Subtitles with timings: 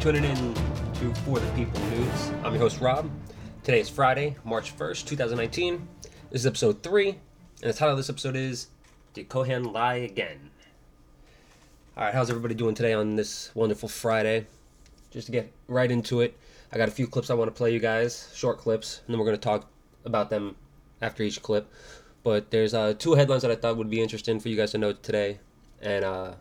[0.00, 0.54] Tuning in
[0.94, 2.30] to For the People News.
[2.42, 3.10] I'm your host, Rob.
[3.62, 5.86] Today is Friday, March 1st, 2019.
[6.30, 7.18] This is episode 3, and
[7.60, 8.68] the title of this episode is
[9.12, 10.48] Did Cohen Lie Again?
[11.98, 14.46] Alright, how's everybody doing today on this wonderful Friday?
[15.10, 16.34] Just to get right into it,
[16.72, 19.18] I got a few clips I want to play you guys, short clips, and then
[19.18, 19.68] we're going to talk
[20.06, 20.56] about them
[21.02, 21.70] after each clip.
[22.22, 24.78] But there's uh, two headlines that I thought would be interesting for you guys to
[24.78, 25.40] know today,
[25.82, 26.32] and uh,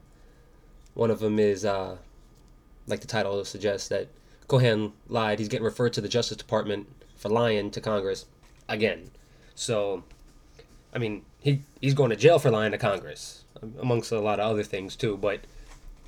[0.94, 1.98] one of them is, uh,
[2.90, 4.08] like the title suggests, that
[4.48, 5.40] Cohen lied.
[5.40, 8.26] He's getting referred to the Justice Department for lying to Congress
[8.68, 9.12] again.
[9.56, 10.04] So,
[10.94, 13.44] I mean, he he's going to jail for lying to Congress,
[13.82, 15.18] amongst a lot of other things too.
[15.18, 15.42] But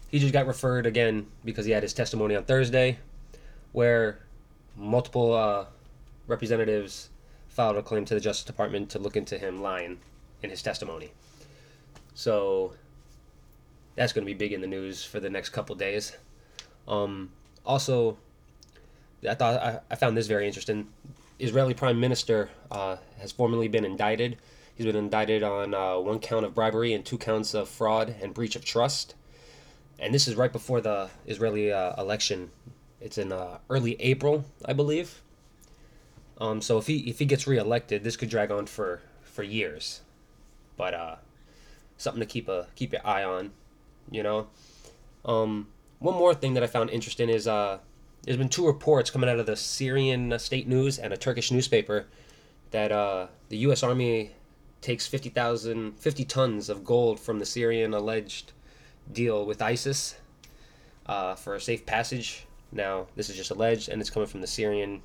[0.09, 2.99] he just got referred again because he had his testimony on Thursday,
[3.71, 4.19] where
[4.75, 5.65] multiple uh,
[6.27, 7.09] representatives
[7.49, 9.99] filed a claim to the Justice Department to look into him lying
[10.41, 11.11] in his testimony.
[12.13, 12.73] So
[13.95, 16.15] that's going to be big in the news for the next couple days.
[16.91, 17.31] Um,
[17.65, 18.17] also,
[19.27, 20.89] I thought I, I found this very interesting.
[21.39, 24.37] Israeli Prime Minister uh, has formally been indicted.
[24.75, 28.33] He's been indicted on uh, one count of bribery and two counts of fraud and
[28.33, 29.15] breach of trust.
[29.97, 32.51] And this is right before the Israeli uh, election.
[32.99, 35.21] It's in uh, early April, I believe.
[36.39, 40.01] Um, so if he if he gets reelected, this could drag on for for years.
[40.75, 41.15] But uh,
[41.97, 43.51] something to keep a keep your eye on,
[44.09, 44.47] you know.
[45.23, 45.67] Um,
[46.01, 47.77] one more thing that I found interesting is uh,
[48.23, 52.07] there's been two reports coming out of the Syrian state news and a Turkish newspaper
[52.71, 53.83] that uh, the U.S.
[53.83, 54.31] Army
[54.81, 58.51] takes 50,000, 50 tons of gold from the Syrian alleged
[59.13, 60.15] deal with ISIS
[61.05, 62.47] uh, for a safe passage.
[62.71, 65.03] Now, this is just alleged, and it's coming from the Syrian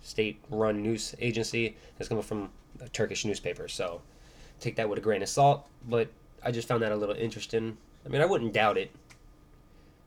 [0.00, 1.76] state-run news agency.
[1.98, 2.50] It's coming from
[2.80, 4.00] a Turkish newspaper, so
[4.58, 5.66] take that with a grain of salt.
[5.86, 6.08] But
[6.42, 7.76] I just found that a little interesting.
[8.06, 8.90] I mean, I wouldn't doubt it.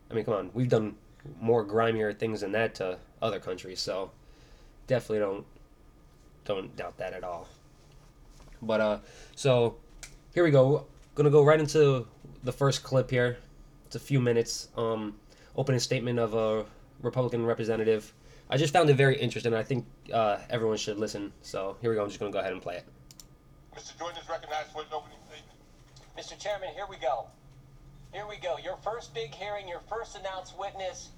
[0.09, 0.95] I mean, come on, we've done
[1.41, 4.11] more grimier things than that to other countries, so
[4.87, 5.45] definitely don't
[6.45, 7.47] don't doubt that at all.
[8.61, 8.99] But uh,
[9.35, 9.75] so
[10.33, 10.85] here we go.
[11.15, 12.07] Gonna go right into
[12.43, 13.37] the first clip here.
[13.85, 14.69] It's a few minutes.
[14.77, 15.15] Um,
[15.55, 16.65] opening statement of a
[17.01, 18.13] Republican representative.
[18.49, 19.53] I just found it very interesting.
[19.53, 21.33] I think uh, everyone should listen.
[21.41, 22.03] So here we go.
[22.03, 22.85] I'm just gonna go ahead and play it.
[23.75, 23.97] Mr.
[23.99, 25.57] Jordan is recognized for his opening statement.
[26.17, 26.39] Mr.
[26.39, 27.27] Chairman, here we go.
[28.17, 28.57] Here we go.
[28.57, 31.09] Your first big hearing, your first announced witness,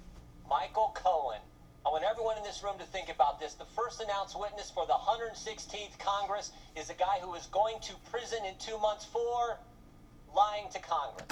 [0.49, 1.39] Michael Cohen.
[1.85, 3.53] I want everyone in this room to think about this.
[3.53, 7.93] The first announced witness for the 116th Congress is a guy who is going to
[8.11, 9.59] prison in two months for
[10.35, 11.23] lying to Congress.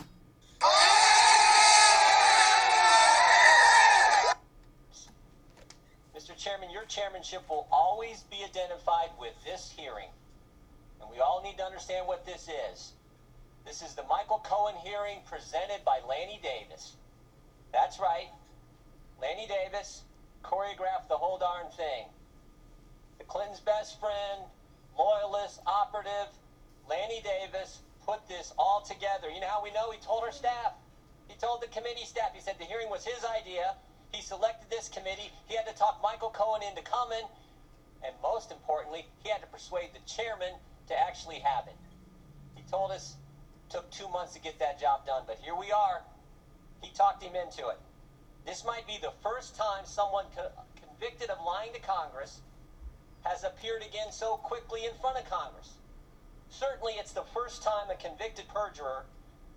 [6.15, 6.37] Mr.
[6.37, 10.07] Chairman, your chairmanship will always be identified with this hearing.
[11.01, 12.93] And we all need to understand what this is.
[13.67, 16.95] This is the Michael Cohen hearing presented by Lanny Davis.
[17.73, 18.31] That's right.
[19.21, 20.03] Lanny Davis
[20.41, 22.07] choreographed the whole darn thing.
[23.17, 24.47] The Clinton's best friend,
[24.97, 26.31] loyalist, operative,
[26.89, 29.29] Lanny Davis put this all together.
[29.29, 29.91] You know how we know?
[29.91, 30.71] He told our staff.
[31.27, 32.31] He told the committee staff.
[32.33, 33.75] He said the hearing was his idea.
[34.13, 35.29] He selected this committee.
[35.49, 37.27] He had to talk Michael Cohen into coming.
[38.01, 40.55] And most importantly, he had to persuade the chairman
[40.87, 41.75] to actually have it.
[42.55, 43.17] He told us
[43.69, 46.01] took two months to get that job done, but here we are.
[46.81, 47.79] He talked him into it.
[48.45, 52.41] This might be the first time someone co- convicted of lying to Congress
[53.23, 55.73] has appeared again so quickly in front of Congress.
[56.49, 59.05] Certainly, it's the first time a convicted perjurer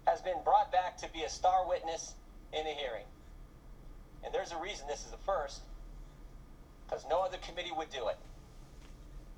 [0.07, 2.15] has been brought back to be a star witness
[2.53, 3.07] in a hearing.
[4.25, 5.61] And there's a reason this is the first,
[6.87, 8.19] because no other committee would do it.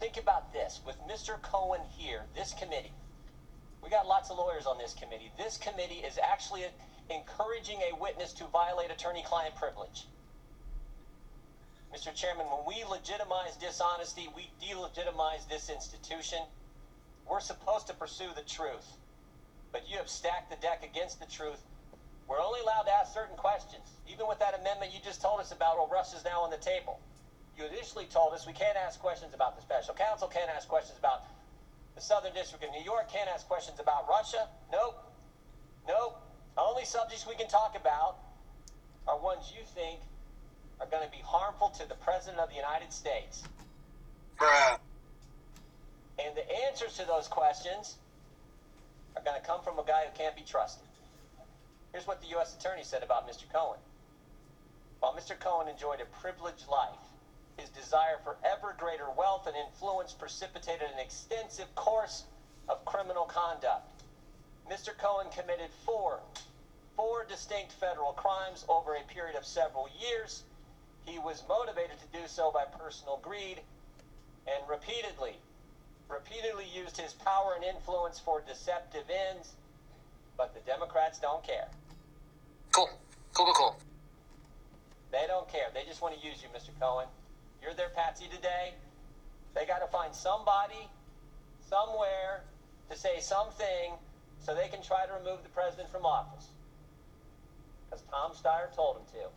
[0.01, 1.41] Think about this with Mr.
[1.43, 2.93] Cohen here, this committee.
[3.83, 5.33] We got lots of lawyers on this committee.
[5.37, 6.65] This committee is actually
[7.11, 10.07] encouraging a witness to violate attorney client privilege.
[11.93, 12.15] Mr.
[12.15, 16.39] Chairman, when we legitimize dishonesty, we delegitimize this institution.
[17.29, 18.97] We're supposed to pursue the truth.
[19.73, 21.61] But you have stacked the deck against the truth.
[22.29, 23.85] We're only allowed to ask certain questions.
[24.09, 27.01] Even with that amendment you just told us about, well, Russia's now on the table.
[27.59, 30.99] You initially told us we can't ask questions about the special counsel, can't ask questions
[30.99, 31.25] about
[31.95, 34.49] the Southern District of New York, can't ask questions about Russia.
[34.71, 34.97] Nope.
[35.87, 36.19] Nope.
[36.57, 38.17] The only subjects we can talk about
[39.07, 40.01] are ones you think
[40.81, 43.43] are going to be harmful to the President of the United States.
[44.39, 44.79] Bruh.
[46.19, 47.97] And the answers to those questions
[49.17, 50.87] are going to come from a guy who can't be trusted.
[51.93, 52.57] Here's what the U.S.
[52.59, 53.45] Attorney said about Mr.
[53.53, 53.79] Cohen.
[55.01, 55.39] While Mr.
[55.39, 57.12] Cohen enjoyed a privileged life,
[57.57, 62.25] his desire for ever greater wealth and influence precipitated an extensive course
[62.69, 64.03] of criminal conduct.
[64.71, 64.97] Mr.
[64.97, 66.21] Cohen committed four
[66.97, 70.45] four distinct federal crimes over a period of several years.
[71.07, 73.61] He was motivated to do so by personal greed
[74.47, 75.37] and repeatedly,
[76.09, 79.53] repeatedly used his power and influence for deceptive ends.
[80.37, 81.69] But the Democrats don't care.
[82.73, 82.91] Cool.
[83.35, 83.77] Cool, cool, cool.
[85.11, 85.69] They don't care.
[85.75, 86.71] They just want to use you, Mr.
[86.81, 87.07] Cohen.
[87.63, 88.75] You're their patsy today.
[89.55, 90.89] They got to find somebody,
[91.61, 92.43] somewhere,
[92.91, 93.95] to say something
[94.41, 96.49] so they can try to remove the president from office.
[97.89, 99.29] Because Tom Steyer told him to.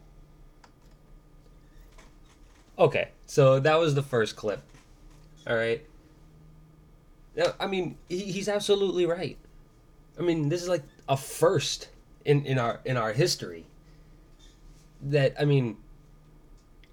[2.82, 4.62] Okay, so that was the first clip.
[5.48, 5.86] All right.
[7.36, 9.38] Yeah, I mean, he, he's absolutely right.
[10.18, 11.90] I mean, this is like a first
[12.24, 13.66] in, in our in our history.
[15.02, 15.78] That I mean,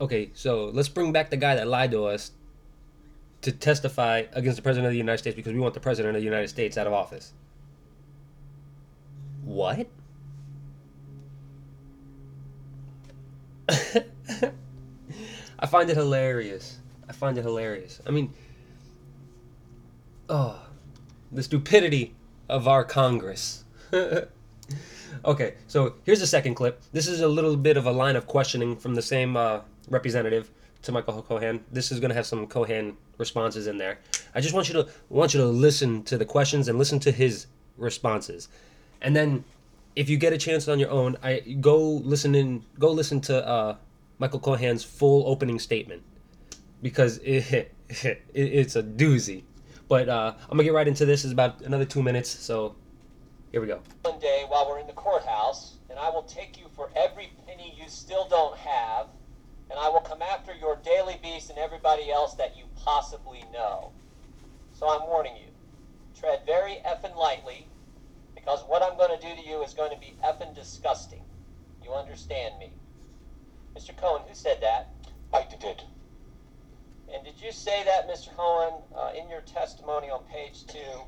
[0.02, 2.32] okay, so let's bring back the guy that lied to us
[3.42, 6.20] to testify against the president of the United States because we want the president of
[6.20, 7.32] the United States out of office.
[9.44, 9.86] What?
[15.58, 16.78] I find it hilarious.
[17.08, 18.00] I find it hilarious.
[18.04, 18.32] I mean,
[20.28, 20.60] oh,
[21.30, 22.14] the stupidity
[22.48, 23.64] of our Congress.
[25.24, 26.82] okay, so here's the second clip.
[26.92, 30.50] This is a little bit of a line of questioning from the same uh, representative
[30.82, 31.64] to Michael Cohen.
[31.70, 33.98] This is going to have some Cohen responses in there.
[34.34, 37.12] I just want you to want you to listen to the questions and listen to
[37.12, 37.46] his
[37.76, 38.48] responses,
[39.00, 39.44] and then
[39.94, 43.46] if you get a chance on your own, I go listen in go listen to
[43.46, 43.76] uh,
[44.18, 46.02] Michael Cohen's full opening statement
[46.80, 49.44] because it, it it's a doozy.
[49.88, 51.24] But uh, I'm gonna get right into this.
[51.24, 52.74] It's about another two minutes, so
[53.50, 53.80] here we go.
[54.02, 57.76] One day while we're in the courthouse, and I will take you for every penny
[57.78, 59.08] you still don't have,
[59.72, 63.90] and I will come after your daily beast and everybody else that you possibly know.
[64.74, 65.48] So I'm warning you.
[66.14, 67.66] Tread very effing lightly,
[68.34, 71.22] because what I'm going to do to you is going to be effing disgusting.
[71.82, 72.70] You understand me?
[73.74, 73.96] Mr.
[73.96, 74.92] Cohen, who said that?
[75.32, 75.82] I did.
[77.14, 78.28] And did you say that, Mr.
[78.36, 81.00] Cohen, uh, in your testimony on page two?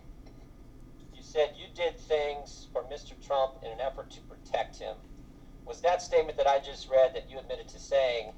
[1.14, 3.12] You said you did things for Mr.
[3.26, 4.96] Trump in an effort to protect him.
[5.66, 8.32] Was that statement that I just read that you admitted to saying,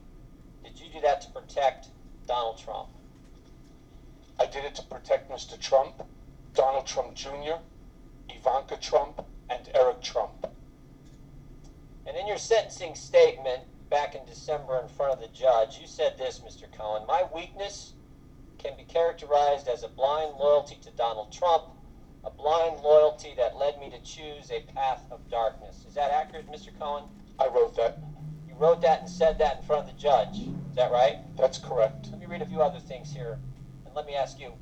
[0.67, 1.89] did you do that to protect
[2.27, 2.89] Donald Trump?
[4.41, 5.59] I did it to protect Mr.
[5.61, 6.03] Trump,
[6.55, 7.61] Donald Trump Jr.,
[8.29, 10.47] Ivanka Trump, and Eric Trump.
[12.05, 16.19] And in your sentencing statement back in December in front of the judge, you said
[16.19, 16.65] this, Mr.
[16.77, 17.93] Cohen My weakness
[18.59, 21.65] can be characterized as a blind loyalty to Donald Trump,
[22.25, 25.85] a blind loyalty that led me to choose a path of darkness.
[25.87, 26.77] Is that accurate, Mr.
[26.77, 27.05] Cohen?
[27.39, 27.99] I wrote that.
[28.57, 30.39] You wrote that and said that in front of the judge.
[30.39, 31.19] Is that right?
[31.37, 32.09] That's correct.
[32.11, 33.39] Let me read a few other things here,
[33.85, 34.53] and let me ask you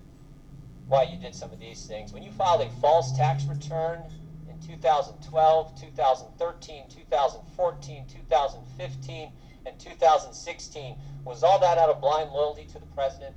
[0.89, 2.13] why you did some of these things.
[2.13, 4.03] When you filed a false tax return
[4.51, 9.33] in 2012, 2013, 2014, 2015,
[9.67, 13.35] and 2016, was all that out of blind loyalty to the president?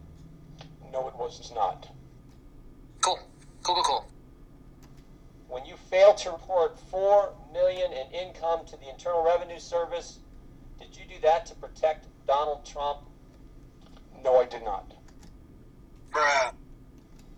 [0.92, 1.88] No, it was not.
[3.02, 3.20] Cool.
[3.64, 4.06] Cool, cool, cool.
[5.50, 10.20] When you failed to report 4 million in income to the Internal Revenue Service,
[10.80, 13.00] did you do that to protect Donald Trump?
[14.24, 14.94] No, I did not.
[16.12, 16.54] Bruh.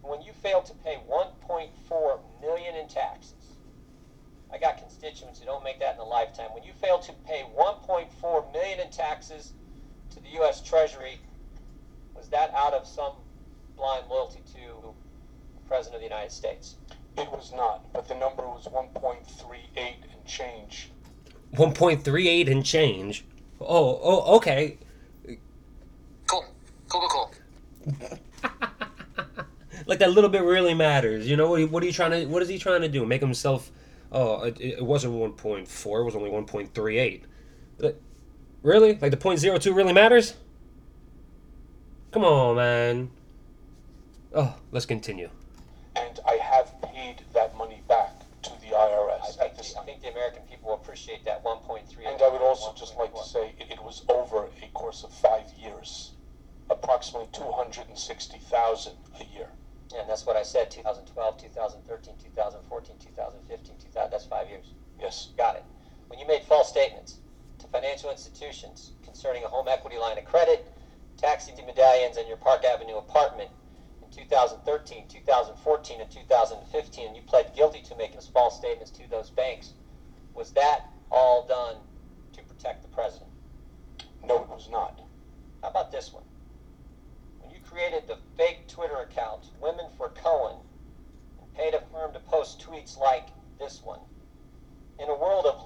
[0.02, 3.58] when you fail to pay 1.4 million in taxes
[4.54, 7.44] i got constituents who don't make that in a lifetime when you fail to pay
[7.58, 9.54] 1.4 million in taxes
[10.10, 11.20] to the u.s treasury
[12.16, 13.14] was that out of some
[13.76, 14.94] blind loyalty to
[15.56, 16.76] the president of the united states
[17.18, 20.90] It was not, but the number was 1.38 and change.
[21.56, 23.26] 1.38 and change.
[23.62, 24.78] Oh, oh, okay.
[26.28, 26.46] Cool.
[26.88, 27.32] Cool, cool,
[27.90, 28.20] cool.
[29.86, 31.28] Like that little bit really matters.
[31.28, 31.68] You know what?
[31.72, 32.26] What are you trying to?
[32.28, 33.04] What is he trying to do?
[33.08, 33.72] Make himself?
[34.12, 36.02] Oh, it, it wasn't 1.4.
[36.02, 37.24] It was only 1.38.
[38.62, 38.98] Really?
[38.98, 40.36] Like the .02 really matters?
[42.12, 43.12] Come on, man.
[44.36, 45.30] Oh, let's continue.
[51.00, 52.12] Appreciate that 1.3.
[52.12, 55.14] And I would also just like to say it, it was over a course of
[55.14, 56.12] five years,
[56.70, 59.48] approximately 260,000 a year.
[59.98, 64.12] And that's what I said 2012, 2013, 2014, 2015, 2000.
[64.12, 64.74] That's five years.
[65.00, 65.64] Yes, Got it.
[66.10, 67.20] When you made false statements
[67.60, 70.68] to financial institutions concerning a home equity line of credit,
[71.16, 73.50] taxi medallions, and your Park Avenue apartment
[74.04, 79.30] in 2013, 2014, and 2015, and you pled guilty to making false statements to those
[79.30, 79.74] banks,
[80.34, 81.76] was that all done
[82.34, 83.30] to protect the president?
[84.30, 85.00] no, it was not.
[85.62, 86.24] How about this one?
[87.40, 90.58] When you created the fake Twitter account, Women for Cohen,
[91.42, 94.00] and paid a firm to post tweets like this one.
[95.00, 95.66] In a world of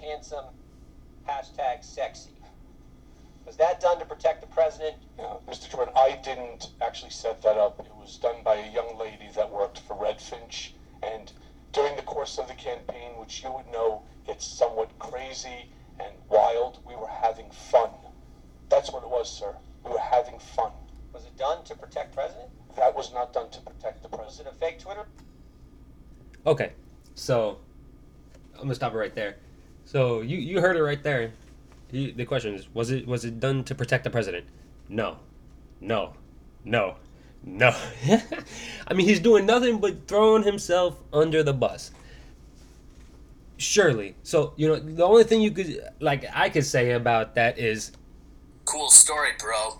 [0.00, 0.46] handsome,
[1.28, 2.30] hashtag sexy.
[3.56, 4.96] Was that done to protect the president?
[5.18, 5.70] Yeah, Mr.
[5.70, 7.80] Jordan, I didn't actually set that up.
[7.80, 10.74] It was done by a young lady that worked for Red Finch.
[11.02, 11.32] And
[11.72, 16.80] during the course of the campaign, which you would know gets somewhat crazy and wild,
[16.86, 17.88] we were having fun.
[18.68, 19.54] That's what it was, sir.
[19.86, 20.72] We were having fun.
[21.14, 22.50] Was it done to protect president?
[22.76, 24.26] That was not done to protect the president.
[24.26, 24.54] Was president.
[24.54, 25.06] it a fake Twitter?
[26.46, 26.72] Okay,
[27.14, 27.56] so
[28.56, 29.36] I'm gonna stop it right there.
[29.86, 31.32] So you you heard it right there.
[31.90, 34.46] The question is, was it was it done to protect the president?
[34.88, 35.18] No,
[35.80, 36.14] no,
[36.64, 36.96] no,
[37.44, 37.74] no.
[38.88, 41.90] I mean, he's doing nothing but throwing himself under the bus.
[43.56, 44.16] Surely.
[44.22, 47.92] So you know, the only thing you could like I could say about that is
[48.66, 49.78] Cool story, bro.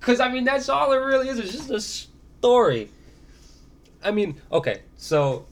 [0.00, 1.38] Because, I mean, that's all it really is.
[1.38, 2.88] It's just a story.
[4.02, 5.46] I mean, okay, so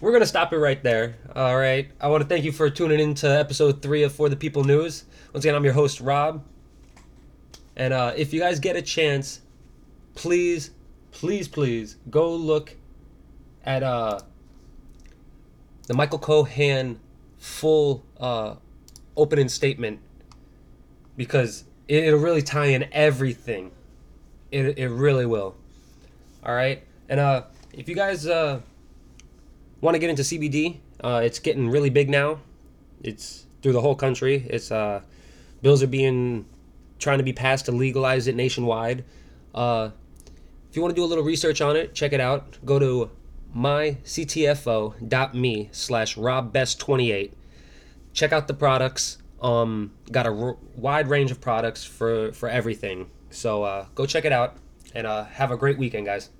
[0.00, 1.14] we're going to stop it right there.
[1.36, 1.88] All right.
[2.00, 4.64] I want to thank you for tuning in to episode three of For the People
[4.64, 5.04] News.
[5.32, 6.42] Once again, I'm your host, Rob.
[7.76, 9.42] And uh, if you guys get a chance,
[10.14, 10.70] please,
[11.10, 12.74] please, please go look
[13.64, 14.20] at uh,
[15.86, 16.98] the Michael Cohen
[17.36, 18.54] full uh,
[19.16, 20.00] opening statement
[21.16, 23.70] because it, it'll really tie in everything.
[24.50, 25.54] It, it really will.
[26.42, 26.82] All right.
[27.10, 27.42] And uh,
[27.74, 28.60] if you guys uh,
[29.82, 32.40] want to get into CBD, uh, it's getting really big now.
[33.02, 34.46] It's through the whole country.
[34.48, 35.02] It's uh,
[35.62, 36.46] bills are being
[36.98, 39.04] trying to be passed to legalize it nationwide.
[39.54, 39.90] Uh,
[40.68, 42.58] if you want to do a little research on it, check it out.
[42.64, 43.10] Go to
[43.56, 44.98] myctfo.me
[45.72, 47.32] slash robbest28.
[48.12, 49.18] Check out the products.
[49.40, 53.08] Um, got a r- wide range of products for for everything.
[53.30, 54.56] So uh, go check it out
[54.94, 56.30] and uh, have a great weekend, guys.